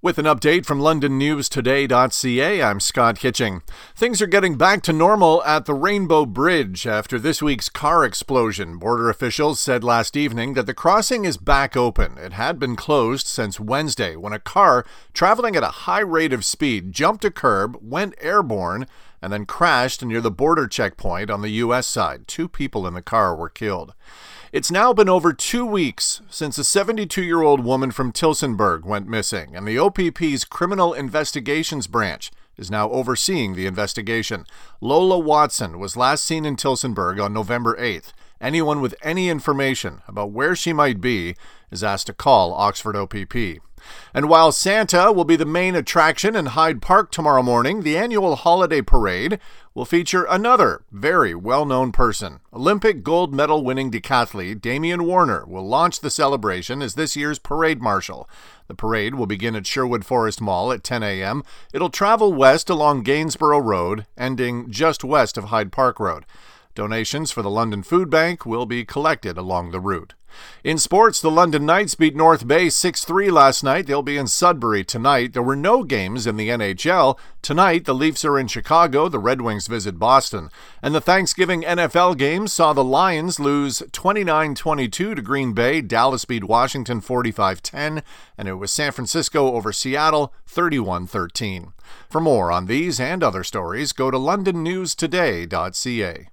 With 0.00 0.16
an 0.18 0.26
update 0.26 0.64
from 0.64 0.78
LondonNewsToday.ca, 0.78 2.62
I'm 2.62 2.78
Scott 2.78 3.18
Hitching. 3.18 3.62
Things 3.96 4.22
are 4.22 4.28
getting 4.28 4.56
back 4.56 4.80
to 4.82 4.92
normal 4.92 5.42
at 5.42 5.66
the 5.66 5.74
Rainbow 5.74 6.24
Bridge 6.24 6.86
after 6.86 7.18
this 7.18 7.42
week's 7.42 7.68
car 7.68 8.04
explosion. 8.04 8.78
Border 8.78 9.10
officials 9.10 9.58
said 9.58 9.82
last 9.82 10.16
evening 10.16 10.54
that 10.54 10.66
the 10.66 10.72
crossing 10.72 11.24
is 11.24 11.36
back 11.36 11.76
open. 11.76 12.16
It 12.16 12.32
had 12.32 12.60
been 12.60 12.76
closed 12.76 13.26
since 13.26 13.58
Wednesday 13.58 14.14
when 14.14 14.32
a 14.32 14.38
car 14.38 14.86
traveling 15.14 15.56
at 15.56 15.64
a 15.64 15.82
high 15.82 15.98
rate 15.98 16.32
of 16.32 16.44
speed 16.44 16.92
jumped 16.92 17.24
a 17.24 17.30
curb, 17.32 17.76
went 17.82 18.14
airborne, 18.20 18.86
and 19.20 19.32
then 19.32 19.46
crashed 19.46 20.04
near 20.04 20.20
the 20.20 20.30
border 20.30 20.66
checkpoint 20.66 21.30
on 21.30 21.42
the 21.42 21.50
U.S. 21.50 21.86
side. 21.86 22.26
Two 22.26 22.48
people 22.48 22.86
in 22.86 22.94
the 22.94 23.02
car 23.02 23.34
were 23.34 23.48
killed. 23.48 23.94
It's 24.50 24.70
now 24.70 24.92
been 24.92 25.08
over 25.08 25.32
two 25.32 25.66
weeks 25.66 26.22
since 26.30 26.56
a 26.56 26.64
72 26.64 27.22
year 27.22 27.42
old 27.42 27.64
woman 27.64 27.90
from 27.90 28.12
Tillsonburg 28.12 28.84
went 28.84 29.06
missing, 29.06 29.54
and 29.54 29.66
the 29.66 29.78
OPP's 29.78 30.44
Criminal 30.44 30.94
Investigations 30.94 31.86
Branch 31.86 32.30
is 32.56 32.70
now 32.70 32.90
overseeing 32.90 33.54
the 33.54 33.66
investigation. 33.66 34.44
Lola 34.80 35.18
Watson 35.18 35.78
was 35.78 35.96
last 35.96 36.24
seen 36.24 36.44
in 36.44 36.56
Tillsonburg 36.56 37.22
on 37.22 37.32
November 37.32 37.76
8th. 37.76 38.12
Anyone 38.40 38.80
with 38.80 38.94
any 39.02 39.28
information 39.28 40.02
about 40.06 40.30
where 40.30 40.54
she 40.54 40.72
might 40.72 41.00
be 41.00 41.34
is 41.70 41.82
asked 41.82 42.06
to 42.06 42.12
call 42.12 42.54
Oxford 42.54 42.96
OPP. 42.96 43.60
And 44.12 44.28
while 44.28 44.52
Santa 44.52 45.12
will 45.12 45.24
be 45.24 45.36
the 45.36 45.44
main 45.44 45.74
attraction 45.74 46.34
in 46.34 46.46
Hyde 46.46 46.82
Park 46.82 47.10
tomorrow 47.10 47.42
morning, 47.42 47.82
the 47.82 47.96
annual 47.96 48.36
holiday 48.36 48.82
parade 48.82 49.38
will 49.74 49.84
feature 49.84 50.24
another 50.24 50.82
very 50.90 51.34
well 51.34 51.64
known 51.64 51.92
person. 51.92 52.40
Olympic 52.52 53.02
gold 53.04 53.32
medal 53.32 53.64
winning 53.64 53.90
decathlete 53.90 54.60
Damian 54.60 55.04
Warner 55.04 55.44
will 55.46 55.66
launch 55.66 56.00
the 56.00 56.10
celebration 56.10 56.82
as 56.82 56.94
this 56.94 57.16
year's 57.16 57.38
parade 57.38 57.80
marshal. 57.80 58.28
The 58.66 58.74
parade 58.74 59.14
will 59.14 59.26
begin 59.26 59.54
at 59.54 59.66
Sherwood 59.66 60.04
Forest 60.04 60.40
Mall 60.40 60.72
at 60.72 60.84
10 60.84 61.02
a.m. 61.02 61.42
It'll 61.72 61.90
travel 61.90 62.32
west 62.32 62.68
along 62.68 63.04
Gainsborough 63.04 63.60
Road, 63.60 64.06
ending 64.16 64.70
just 64.70 65.04
west 65.04 65.38
of 65.38 65.44
Hyde 65.44 65.72
Park 65.72 66.00
Road. 66.00 66.24
Donations 66.78 67.32
for 67.32 67.42
the 67.42 67.50
London 67.50 67.82
Food 67.82 68.08
Bank 68.08 68.46
will 68.46 68.64
be 68.64 68.84
collected 68.84 69.36
along 69.36 69.72
the 69.72 69.80
route. 69.80 70.14
In 70.62 70.78
sports, 70.78 71.20
the 71.20 71.28
London 71.28 71.66
Knights 71.66 71.96
beat 71.96 72.14
North 72.14 72.46
Bay 72.46 72.68
6 72.68 73.04
3 73.04 73.32
last 73.32 73.64
night. 73.64 73.88
They'll 73.88 74.00
be 74.00 74.16
in 74.16 74.28
Sudbury 74.28 74.84
tonight. 74.84 75.32
There 75.32 75.42
were 75.42 75.56
no 75.56 75.82
games 75.82 76.24
in 76.24 76.36
the 76.36 76.50
NHL. 76.50 77.18
Tonight, 77.42 77.84
the 77.84 77.96
Leafs 77.96 78.24
are 78.24 78.38
in 78.38 78.46
Chicago. 78.46 79.08
The 79.08 79.18
Red 79.18 79.40
Wings 79.40 79.66
visit 79.66 79.98
Boston. 79.98 80.50
And 80.80 80.94
the 80.94 81.00
Thanksgiving 81.00 81.62
NFL 81.62 82.16
game 82.16 82.46
saw 82.46 82.72
the 82.72 82.84
Lions 82.84 83.40
lose 83.40 83.82
29 83.90 84.54
22 84.54 85.16
to 85.16 85.22
Green 85.22 85.54
Bay. 85.54 85.80
Dallas 85.80 86.24
beat 86.24 86.44
Washington 86.44 87.00
45 87.00 87.60
10. 87.60 88.04
And 88.38 88.46
it 88.46 88.54
was 88.54 88.70
San 88.70 88.92
Francisco 88.92 89.52
over 89.52 89.72
Seattle 89.72 90.32
31 90.46 91.08
13. 91.08 91.72
For 92.08 92.20
more 92.20 92.52
on 92.52 92.66
these 92.66 93.00
and 93.00 93.24
other 93.24 93.42
stories, 93.42 93.92
go 93.92 94.12
to 94.12 94.18
londonnewstoday.ca. 94.18 96.28